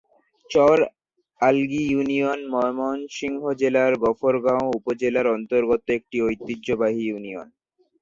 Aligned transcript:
চর 0.49 0.77
Algi 1.41 1.83
union 1.87 2.39
Mymensingh 2.53 3.41
জেলার 3.61 3.93
গফরগাঁও 4.03 4.67
উপজেলার 4.77 5.27
অন্তর্গত 5.35 5.83
একটি 5.97 6.17
ঐতিহ্যবাহী 6.27 7.01
ইউনিয়ন। 7.05 7.47